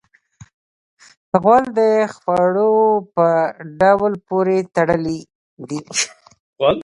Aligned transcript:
غول 1.41 1.63
د 1.79 1.81
خوړو 2.15 2.73
په 3.15 3.27
ډول 3.79 4.13
پورې 4.27 4.57
تړلی 4.75 5.19
دی. 5.69 5.79